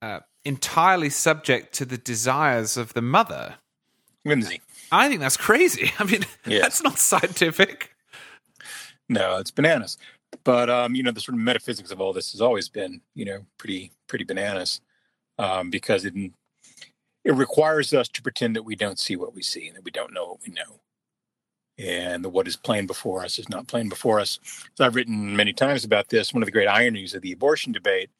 [0.00, 3.56] uh, entirely subject to the desires of the mother.
[4.24, 4.60] Whimsy.
[4.90, 5.92] I think that's crazy.
[5.98, 7.94] I mean, that's not scientific.
[9.08, 9.98] No, it's bananas.
[10.44, 13.24] But um, you know, the sort of metaphysics of all this has always been, you
[13.24, 14.80] know, pretty pretty bananas,
[15.38, 16.14] um, because it
[17.24, 19.90] it requires us to pretend that we don't see what we see and that we
[19.90, 20.80] don't know what we know.
[21.78, 24.38] And what is plain before us is not plain before us.
[24.74, 26.34] So I've written many times about this.
[26.34, 28.10] One of the great ironies of the abortion debate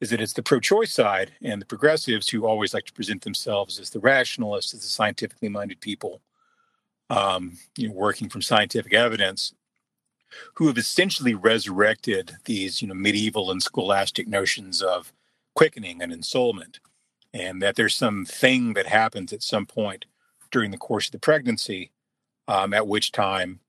[0.00, 3.80] is that it's the pro-choice side and the progressives who always like to present themselves
[3.80, 6.20] as the rationalists, as the scientifically minded people,
[7.10, 9.54] um, you know, working from scientific evidence,
[10.54, 15.12] who have essentially resurrected these, you know, medieval and scholastic notions of
[15.54, 16.78] quickening and ensoulment
[17.32, 20.06] and that there's some thing that happens at some point
[20.50, 21.90] during the course of the pregnancy,
[22.46, 23.60] um, at which time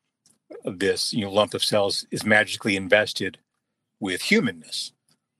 [0.65, 3.38] this you know lump of cells is magically invested
[4.00, 4.93] with humanness,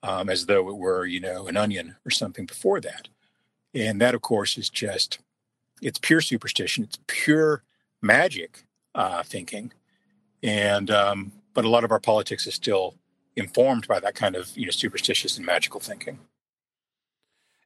[0.03, 3.08] um, as though it were you know an onion or something before that,
[3.73, 5.19] and that of course is just
[5.82, 7.63] it's pure superstition, it's pure
[8.01, 9.71] magic uh, thinking,
[10.43, 12.95] and um, but a lot of our politics is still
[13.36, 16.19] informed by that kind of you know superstitious and magical thinking.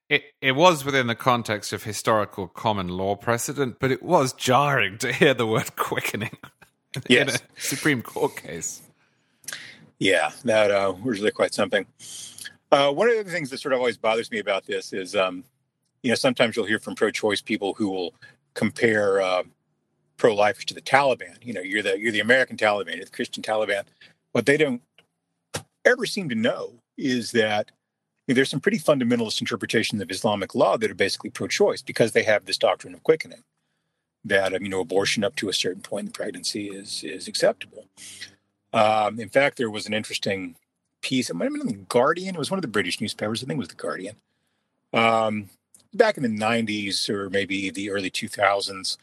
[0.09, 4.97] It it was within the context of historical common law precedent, but it was jarring
[4.99, 6.37] to hear the word quickening
[7.07, 7.35] yes.
[7.35, 8.81] in a Supreme Court case.
[9.99, 11.85] Yeah, that uh, was really quite something.
[12.71, 15.43] Uh, one of the things that sort of always bothers me about this is, um,
[16.01, 18.13] you know, sometimes you'll hear from pro-choice people who will
[18.55, 19.43] compare uh,
[20.17, 21.37] pro-lifers to the Taliban.
[21.41, 23.83] You know, you're the you're the American Taliban, you're the Christian Taliban.
[24.31, 24.81] What they don't
[25.85, 27.71] ever seem to know is that
[28.27, 32.23] mean, there's some pretty fundamentalist interpretations of Islamic law that are basically pro-choice because they
[32.23, 33.43] have this doctrine of quickening
[34.25, 37.27] that um, you know abortion up to a certain point in the pregnancy is is
[37.27, 37.85] acceptable.
[38.71, 40.55] Um, in fact, there was an interesting
[41.01, 41.29] piece.
[41.29, 42.35] It might have been the Guardian.
[42.35, 43.43] It was one of the British newspapers.
[43.43, 44.15] I think it was the Guardian.
[44.93, 45.49] Um,
[45.93, 48.97] back in the 90s or maybe the early 2000s,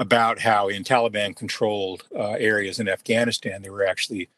[0.00, 4.30] about how in Taliban-controlled uh, areas in Afghanistan there were actually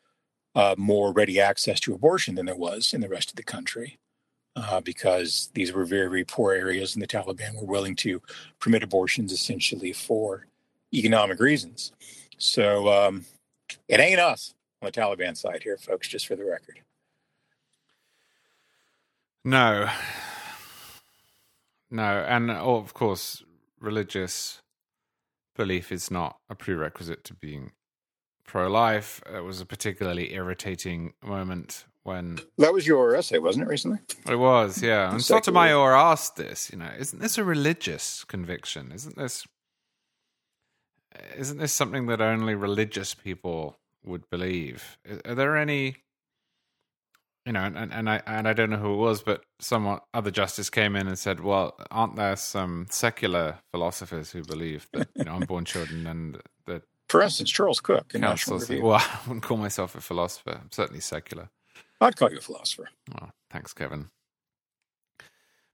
[0.57, 3.99] uh, more ready access to abortion than there was in the rest of the country
[4.57, 8.21] uh, because these were very, very poor areas, and the Taliban were willing to
[8.59, 10.47] permit abortions essentially for
[10.93, 11.93] economic reasons.
[12.39, 13.25] So um,
[13.89, 16.81] it ain't us on the Taliban side here, folks, just for the record.
[19.45, 19.89] No.
[21.89, 22.25] No.
[22.29, 23.43] And of course,
[23.81, 24.62] religious
[25.57, 27.73] belief is not a prerequisite to being
[28.45, 29.23] pro life.
[29.33, 33.69] It was a particularly irritating moment when that was your essay, wasn't it?
[33.69, 34.83] Recently, it was.
[34.83, 36.71] Yeah, and Sotomayor asked this.
[36.71, 38.93] You know, isn't this a religious conviction?
[38.93, 39.47] Isn't this
[41.37, 44.99] isn't this something that only religious people would believe?
[45.25, 45.97] Are there any?
[47.45, 50.31] You know, and, and I and I don't know who it was, but some other
[50.31, 55.25] justice came in and said, "Well, aren't there some secular philosophers who believe that you
[55.25, 58.15] know unborn children and that for instance, Charles Cooke.
[58.15, 58.83] in.
[58.83, 60.61] Well, I wouldn't call myself a philosopher.
[60.63, 61.51] I'm certainly secular.
[62.01, 62.89] I'd call you a philosopher.
[63.21, 64.11] Oh, thanks, Kevin.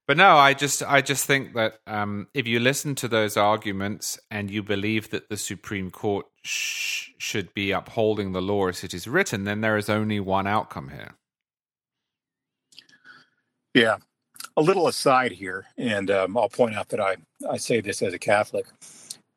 [0.09, 4.17] But no, I just I just think that um, if you listen to those arguments
[4.31, 8.95] and you believe that the Supreme Court sh- should be upholding the law as it
[8.95, 11.11] is written, then there is only one outcome here.
[13.79, 13.95] Yeah,
[14.57, 17.15] a little aside here, and um, I'll point out that I
[17.49, 18.65] I say this as a Catholic,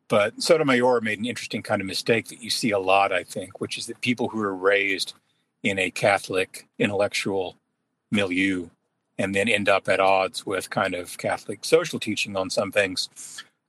[0.09, 3.61] but Sotomayor made an interesting kind of mistake that you see a lot, I think,
[3.61, 5.15] which is that people who are raised
[5.63, 7.57] in a Catholic intellectual
[8.11, 8.71] milieu
[9.17, 13.09] and then end up at odds with kind of Catholic social teaching on some things,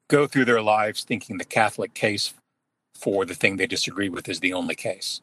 [0.07, 2.33] go through their lives thinking the Catholic case
[2.95, 5.21] for the thing they disagree with is the only case.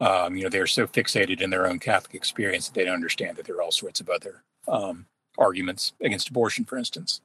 [0.00, 3.36] Um, you know, they're so fixated in their own Catholic experience that they don't understand
[3.36, 7.20] that there are all sorts of other um, arguments against abortion, for instance.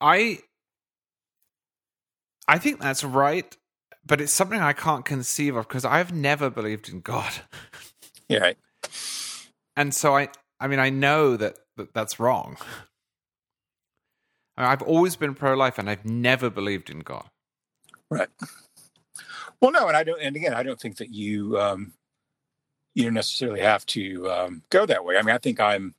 [0.00, 0.40] I
[2.48, 3.56] I think that's right
[4.04, 7.32] but it's something I can't conceive of because I've never believed in God.
[8.28, 8.38] Yeah.
[8.38, 8.56] Right.
[9.76, 12.56] And so I, I mean, I know that, that that's wrong.
[14.56, 17.24] I've always been pro-life, and I've never believed in God.
[18.10, 18.28] Right.
[19.60, 20.20] Well, no, and I don't.
[20.20, 21.92] And again, I don't think that you, um,
[22.94, 25.16] you don't necessarily have to um, go that way.
[25.16, 25.94] I mean, I think I'm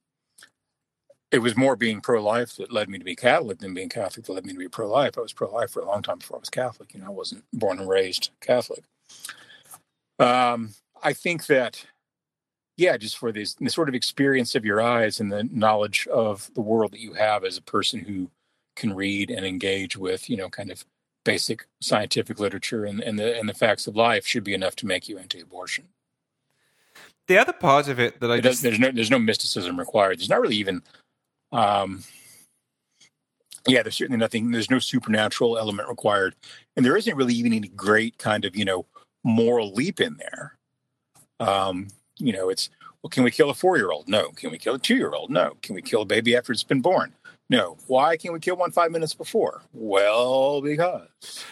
[1.31, 4.33] it was more being pro-life that led me to be Catholic than being Catholic that
[4.33, 5.17] led me to be pro-life.
[5.17, 6.93] I was pro-life for a long time before I was Catholic.
[6.93, 8.83] You know, I wasn't born and raised Catholic.
[10.19, 10.71] Um,
[11.01, 11.85] I think that,
[12.75, 16.51] yeah, just for this the sort of experience of your eyes and the knowledge of
[16.53, 18.29] the world that you have as a person who
[18.75, 20.83] can read and engage with, you know, kind of
[21.23, 24.85] basic scientific literature and, and the and the facts of life should be enough to
[24.85, 25.85] make you anti-abortion.
[27.27, 28.63] The other part of it that I it just...
[28.63, 30.19] there's no there's no mysticism required.
[30.19, 30.81] There's not really even
[31.51, 32.03] um,
[33.67, 34.51] yeah, there's certainly nothing.
[34.51, 36.35] There's no supernatural element required,
[36.75, 38.85] and there isn't really even any great kind of you know
[39.23, 40.57] moral leap in there.
[41.39, 42.69] Um, you know, it's
[43.01, 44.07] Well, can we kill a four year old?
[44.07, 44.29] No.
[44.31, 45.29] Can we kill a two year old?
[45.29, 45.57] No.
[45.61, 47.13] Can we kill a baby after it's been born?
[47.51, 47.75] No.
[47.87, 49.61] Why can't we kill one five minutes before?
[49.73, 51.09] Well, because.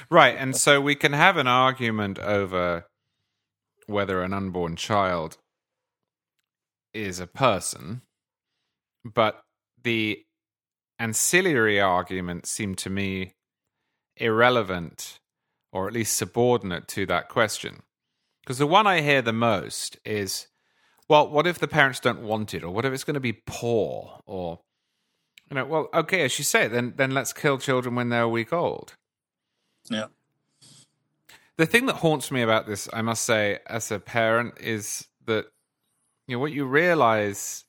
[0.10, 0.34] Right.
[0.38, 2.86] And so we can have an argument over
[3.86, 5.38] whether an unborn child
[6.94, 8.02] is a person,
[9.04, 9.44] but
[9.84, 10.24] the
[10.98, 13.34] ancillary arguments seem to me
[14.16, 15.20] irrelevant
[15.74, 17.82] or at least subordinate to that question.
[18.42, 20.48] Because the one I hear the most is,
[21.10, 23.42] well, what if the parents don't want it, or what if it's going to be
[23.46, 24.62] poor, or
[25.50, 28.30] you know, well, okay, as you say, then then let's kill children when they're a
[28.30, 28.96] week old.
[29.90, 30.06] Yeah.
[31.58, 35.48] The thing that haunts me about this, I must say, as a parent, is that
[36.28, 37.66] you know what you realize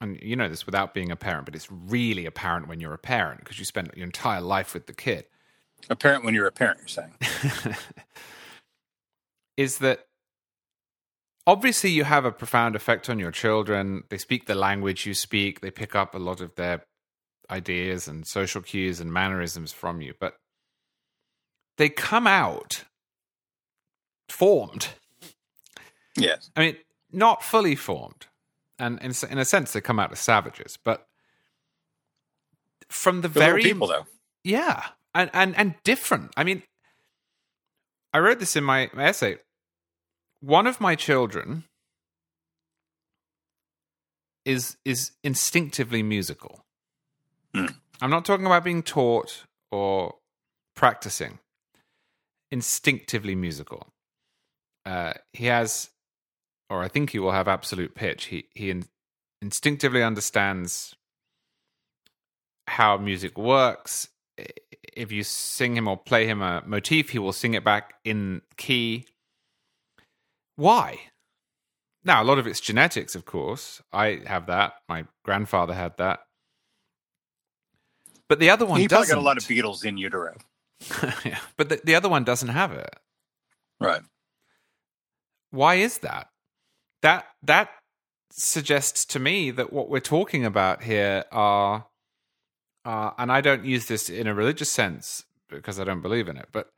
[0.00, 2.98] and you know this without being a parent, but it's really apparent when you're a
[2.98, 5.24] parent because you spend your entire life with the kid.
[5.90, 7.14] A parent when you're a parent, you're saying.
[9.56, 10.06] is that
[11.46, 14.04] obviously you have a profound effect on your children.
[14.08, 16.84] They speak the language you speak, they pick up a lot of their
[17.50, 20.36] ideas and social cues and mannerisms from you, but
[21.76, 22.84] they come out
[24.28, 24.88] formed.
[26.16, 26.50] Yes.
[26.56, 26.76] I mean,
[27.12, 28.26] not fully formed.
[28.78, 31.06] And in, in a sense, they come out as savages, but
[32.88, 34.06] from the They're very people, though.
[34.42, 36.32] Yeah, and and and different.
[36.36, 36.64] I mean,
[38.12, 39.38] I wrote this in my, my essay.
[40.40, 41.64] One of my children
[44.44, 46.63] is is instinctively musical.
[47.54, 47.74] Mm.
[48.00, 50.16] I'm not talking about being taught or
[50.74, 51.38] practicing.
[52.50, 53.88] Instinctively musical.
[54.84, 55.90] Uh, he has,
[56.68, 58.26] or I think he will have absolute pitch.
[58.26, 58.84] He he in,
[59.40, 60.94] instinctively understands
[62.66, 64.08] how music works.
[64.96, 68.42] If you sing him or play him a motif, he will sing it back in
[68.56, 69.06] key.
[70.56, 70.98] Why?
[72.04, 73.82] Now, a lot of it's genetics, of course.
[73.92, 74.74] I have that.
[74.88, 76.20] My grandfather had that.
[78.28, 79.14] But the other one He doesn't.
[79.14, 80.36] got a lot of Beatles in utero.
[81.24, 81.38] yeah.
[81.56, 82.96] But the, the other one doesn't have it.
[83.80, 84.02] Right.
[85.50, 86.28] Why is that?
[87.02, 87.70] That that
[88.30, 91.86] suggests to me that what we're talking about here are,
[92.84, 96.36] uh, and I don't use this in a religious sense because I don't believe in
[96.36, 96.70] it, but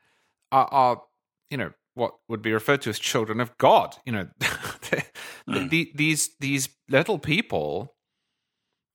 [0.52, 1.02] are, are
[1.48, 3.96] you know what would be referred to as children of God.
[4.04, 5.04] You know, the,
[5.46, 7.94] the, these these little people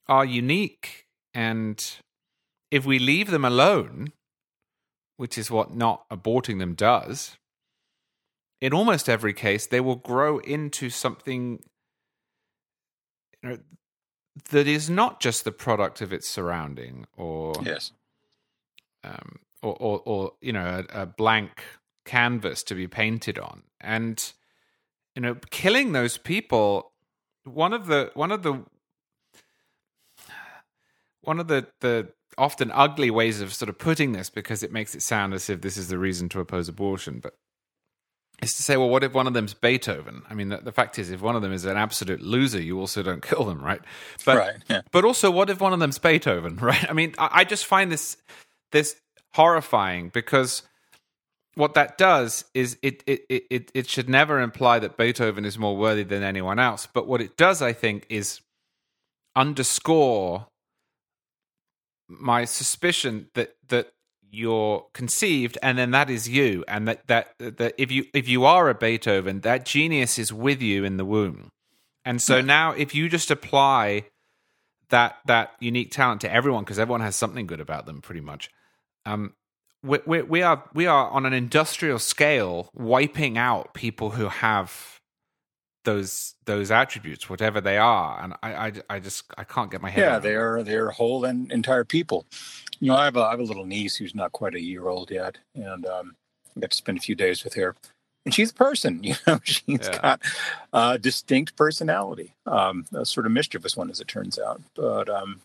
[0.08, 1.84] are unique, and
[2.72, 4.12] if we leave them alone,
[5.18, 7.36] which is what not aborting them does,
[8.62, 11.62] in almost every case, they will grow into something
[13.42, 13.58] you know,
[14.50, 17.92] that is not just the product of its surrounding or Yes.
[19.04, 21.62] um, or, or, or you know a, a blank
[22.06, 24.32] canvas to be painted on and
[25.14, 26.92] you know killing those people
[27.44, 28.64] one of the one of the
[31.20, 32.08] one of the the
[32.38, 35.60] often ugly ways of sort of putting this because it makes it sound as if
[35.60, 37.34] this is the reason to oppose abortion but
[38.42, 40.98] is to say well what if one of them's beethoven i mean the, the fact
[40.98, 43.82] is if one of them is an absolute loser you also don't kill them right
[44.24, 44.82] but Right, yeah.
[44.90, 47.90] but also what if one of them's beethoven right i mean i, I just find
[47.92, 48.16] this
[48.72, 48.96] this
[49.34, 50.62] horrifying because
[51.54, 55.58] what that does is it, it it it it should never imply that Beethoven is
[55.58, 56.88] more worthy than anyone else.
[56.90, 58.40] But what it does, I think, is
[59.36, 60.46] underscore
[62.20, 63.92] my suspicion that that
[64.30, 68.44] you're conceived and then that is you and that that that if you if you
[68.44, 71.50] are a Beethoven that genius is with you in the womb.
[72.04, 74.06] And so now if you just apply
[74.88, 78.50] that that unique talent to everyone because everyone has something good about them pretty much
[79.06, 79.34] um
[79.82, 84.91] we, we, we are we are on an industrial scale wiping out people who have
[85.84, 89.90] those those attributes, whatever they are, and I I, I just I can't get my
[89.90, 90.00] head.
[90.00, 92.26] Yeah, they are they're whole and entire people.
[92.80, 94.88] You know, I have a I have a little niece who's not quite a year
[94.88, 96.16] old yet, and um,
[96.56, 97.76] I got to spend a few days with her.
[98.24, 99.40] And she's a person, you know.
[99.44, 99.98] She's Yeah.
[100.02, 100.22] got
[100.72, 104.62] a distinct personality, um, a sort of mischievous one, as it turns out.
[104.74, 105.40] But um,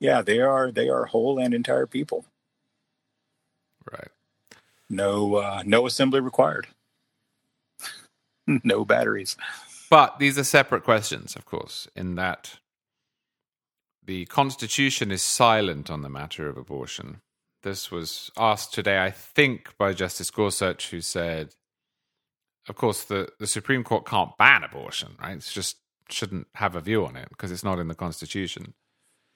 [0.00, 2.24] yeah, they are they are whole and entire people.
[3.92, 4.08] right.
[4.90, 6.68] No uh, no assembly required.
[8.64, 9.36] no batteries.
[9.90, 12.58] But these are separate questions, of course, in that
[14.04, 17.20] the Constitution is silent on the matter of abortion.
[17.62, 21.54] This was asked today, I think, by Justice Gorsuch, who said,
[22.68, 25.36] of course, the, the Supreme Court can't ban abortion, right?
[25.36, 25.76] It's just
[26.08, 28.74] shouldn't have a view on it because it's not in the Constitution.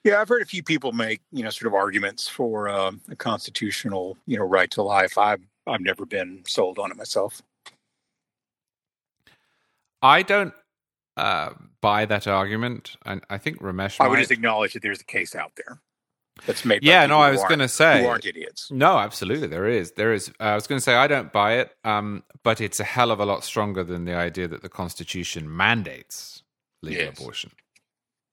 [0.04, 3.16] Yeah, I've heard a few people make you know sort of arguments for um, a
[3.16, 5.18] constitutional you know right to life.
[5.18, 7.42] I've I've never been sold on it myself.
[10.02, 10.54] I don't
[11.16, 12.96] uh, buy that argument.
[13.04, 13.96] And I think Ramesh.
[14.00, 15.80] I would just acknowledge that there's a case out there
[16.46, 16.82] that's made.
[16.82, 18.70] Yeah, no, I was going to say who aren't idiots.
[18.70, 19.92] No, absolutely, there is.
[19.92, 20.30] There is.
[20.40, 23.10] Uh, I was going to say I don't buy it, um, but it's a hell
[23.10, 26.42] of a lot stronger than the idea that the Constitution mandates
[26.82, 27.20] legal Yes.
[27.20, 27.52] abortion.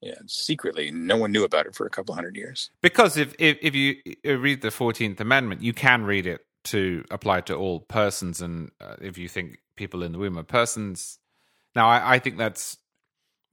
[0.02, 2.70] Yeah, secretly, no one knew about it for a couple hundred years.
[2.84, 3.96] Because if, if if you
[4.26, 8.72] uh, read the Fourteenth Amendment, you can read it to apply to all persons, and
[8.80, 11.18] uh, if you think people in the womb are persons,
[11.76, 12.78] now I, I think that's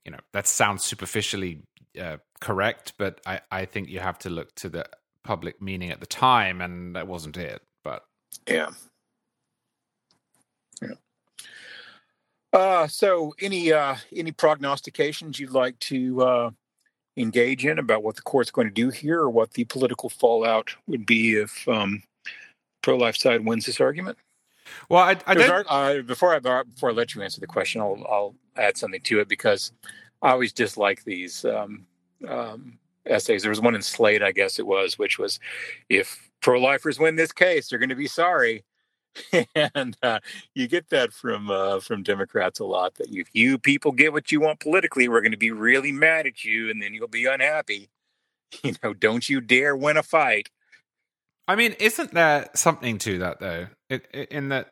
[0.05, 1.63] you know that sounds superficially
[2.01, 4.87] uh, correct, but I I think you have to look to the
[5.25, 7.63] public meaning at the time, and that wasn't it.
[7.83, 8.05] But
[8.47, 8.71] Yeah.
[10.81, 10.95] Yeah.
[12.53, 16.51] Uh, so, any uh, any prognostications you'd like to uh,
[17.17, 20.71] engage in about what the court's going to do here, or what the political fallout
[20.87, 22.03] would be if um,
[22.83, 24.19] pro-life side wins this argument?
[24.89, 25.67] Well, I, I There's don't.
[25.71, 29.01] ar- uh, before I before I let you answer the question, I'll I'll add something
[29.03, 29.73] to it because
[30.23, 31.87] I always dislike these um,
[32.29, 33.43] um, essays.
[33.43, 35.39] There was one in Slate, I guess it was, which was
[35.89, 38.65] if pro-lifers win this case, they're going to be sorry.
[39.75, 40.19] and uh,
[40.55, 42.95] you get that from uh, from Democrats a lot.
[42.97, 46.27] That if you people get what you want politically, we're going to be really mad
[46.27, 47.91] at you, and then you'll be unhappy.
[48.63, 50.49] You know, don't you dare win a fight.
[51.47, 53.67] I mean, isn't there something to that though?
[53.91, 54.71] It, it, in that,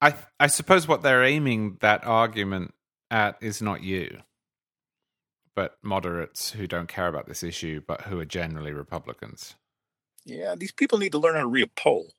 [0.00, 2.72] I I suppose what they're aiming that argument
[3.10, 4.18] at is not you,
[5.56, 9.56] but moderates who don't care about this issue, but who are generally Republicans.
[10.24, 12.12] Yeah, these people need to learn how to read a poll.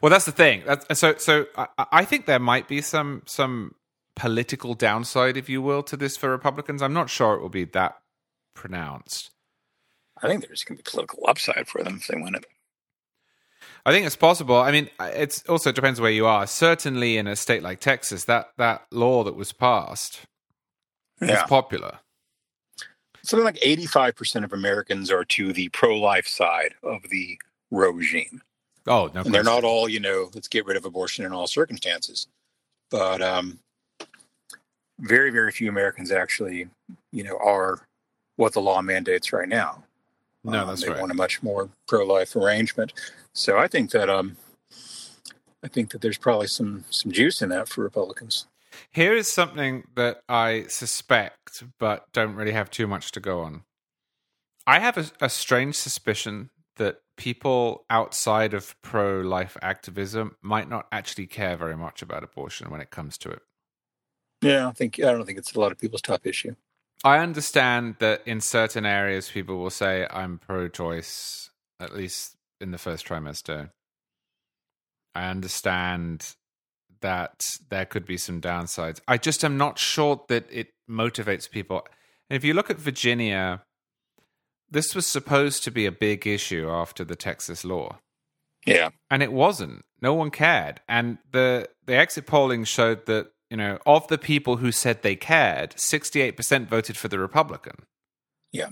[0.00, 0.62] Well, that's the thing.
[0.64, 3.74] That's, so, so I, I think there might be some some
[4.14, 6.82] political downside, if you will, to this for Republicans.
[6.82, 7.98] I'm not sure it will be that
[8.54, 9.31] pronounced.
[10.22, 12.46] I think there's going to be political upside for them if they win it.
[13.84, 14.56] I think it's possible.
[14.56, 16.46] I mean, it's also depends where you are.
[16.46, 20.20] Certainly, in a state like Texas, that that law that was passed
[21.20, 21.42] Yeah.
[21.42, 21.98] is popular.
[23.24, 27.38] Something like 85% of Americans are to the pro life side of the
[27.70, 28.42] regime.
[28.86, 31.46] Oh no, And they're not all, you know, let's get rid of abortion in all
[31.46, 32.26] circumstances.
[32.90, 33.60] But um,
[34.98, 36.68] very, very few Americans actually,
[37.12, 37.86] you know, are
[38.36, 39.84] what the law mandates right now.
[40.44, 40.98] No, Um, that's they right.
[41.00, 42.92] want a much more pro life arrangement.
[43.32, 44.36] So I think that um,
[45.62, 48.46] I think that there's probably some some juice in that for Republicans.
[48.90, 53.62] Here is something that I suspect, but don't really have too much to go on.
[54.66, 60.86] I have a, a strange suspicion that people outside of pro life activism might not
[60.90, 63.42] actually care very much about abortion when it comes to it.
[64.40, 66.54] Yeah, I think I don't think it's a lot of people's top issue.
[67.04, 72.70] I understand that in certain areas, people will say, I'm pro choice, at least in
[72.70, 73.70] the first trimester.
[75.14, 76.34] I understand
[77.00, 79.00] that there could be some downsides.
[79.08, 81.86] I just am not sure that it motivates people.
[82.30, 83.62] And if you look at Virginia,
[84.70, 87.98] this was supposed to be a big issue after the Texas law
[88.66, 89.84] Yeah, and it wasn't.
[90.00, 90.80] No one cared.
[90.88, 95.14] And the the exit polling showed that you know of the people who said they
[95.14, 97.76] cared, sixty eight percent voted for the Republican.
[98.50, 98.70] Yeah.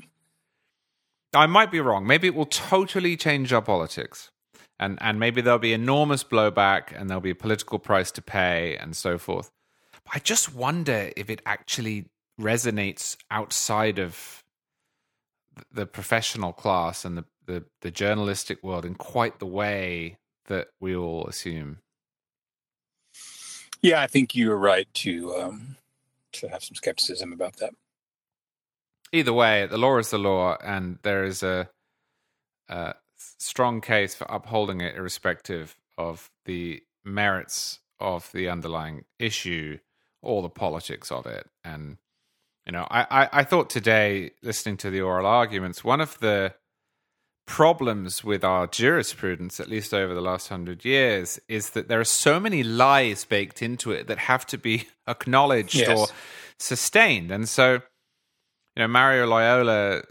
[1.35, 2.07] I might be wrong.
[2.07, 4.31] Maybe it will totally change our politics,
[4.79, 8.77] and and maybe there'll be enormous blowback, and there'll be a political price to pay,
[8.77, 9.51] and so forth.
[10.05, 12.07] But I just wonder if it actually
[12.41, 14.43] resonates outside of
[15.71, 20.17] the professional class and the, the, the journalistic world in quite the way
[20.47, 21.81] that we all assume.
[23.83, 25.77] Yeah, I think you're right to um,
[26.33, 27.75] to have some skepticism about that.
[29.13, 31.69] Either way, the law is the law, and there is a,
[32.69, 39.79] a strong case for upholding it, irrespective of the merits of the underlying issue
[40.23, 41.49] or the politics of it.
[41.65, 41.99] And
[42.67, 46.55] you know, I, I, I thought today, listening to the oral arguments, one of the
[47.51, 52.05] problems with our jurisprudence, at least over the last hundred years, is that there are
[52.05, 55.89] so many lies baked into it that have to be acknowledged Yes.
[55.99, 56.07] or
[56.61, 57.33] sustained.
[57.33, 57.81] And so, you
[58.79, 60.03] know, Mario Loyola uh,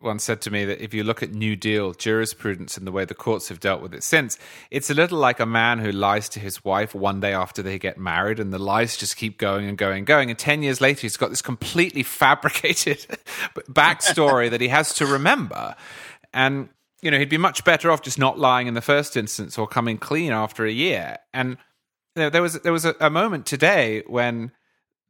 [0.00, 3.04] once said to me that if you look at New Deal jurisprudence and the way
[3.04, 4.38] the courts have dealt with it since,
[4.70, 7.78] it's a little like a man who lies to his wife one day after they
[7.78, 10.30] get married, and the lies just keep going and going and going.
[10.30, 12.98] And 10 years later, he's got this completely fabricated
[13.70, 15.76] backstory that he has to remember.
[16.36, 16.68] And,
[17.02, 19.66] you know, he'd be much better off just not lying in the first instance or
[19.66, 21.18] coming clean after a year.
[21.34, 21.56] And
[22.14, 24.52] you know, there was there was a, a moment today when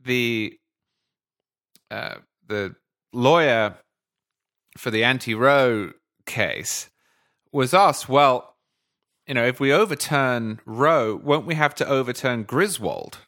[0.03, 0.59] the
[1.91, 2.17] uh,
[2.47, 2.75] the
[3.13, 3.77] lawyer
[4.79, 5.93] for the anti-Roe
[6.25, 6.89] case
[7.53, 8.57] was asked, well,
[9.27, 13.19] you know, if we overturn Roe, won't we have to overturn Griswold?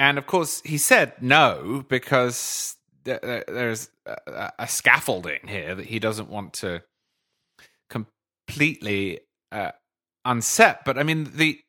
[0.00, 2.74] and of course, he said no because
[3.04, 6.82] there's a scaffolding here that he doesn't want to
[7.88, 9.20] completely
[9.52, 9.72] uh,
[10.24, 10.84] unset.
[10.84, 11.60] But I mean, the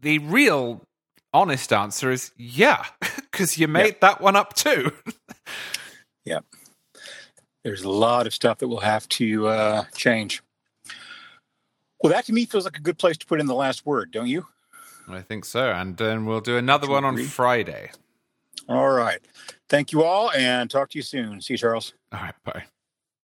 [0.00, 0.82] the real
[1.32, 2.84] honest answer is yeah,
[3.16, 4.00] because you made yep.
[4.00, 4.92] that one up too.
[6.24, 6.40] yeah,
[7.64, 10.42] There's a lot of stuff that we'll have to uh, change.
[12.02, 14.12] Well, that to me feels like a good place to put in the last word,
[14.12, 14.46] don't you?
[15.08, 15.70] I think so.
[15.70, 17.90] And then we'll do another one on Friday.
[18.68, 19.20] All right.
[19.68, 21.40] Thank you all and talk to you soon.
[21.40, 21.94] See you, Charles.
[22.12, 22.34] All right.
[22.44, 22.64] Bye.